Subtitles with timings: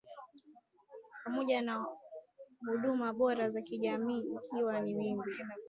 [1.23, 1.85] pamoja na
[2.67, 5.31] huduma bora za kijamii ikiwa ni wimbi